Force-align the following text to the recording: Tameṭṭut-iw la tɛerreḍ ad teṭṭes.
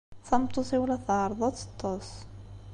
Tameṭṭut-iw 0.27 0.83
la 0.85 0.97
tɛerreḍ 1.05 1.41
ad 1.47 1.55
teṭṭes. 1.57 2.09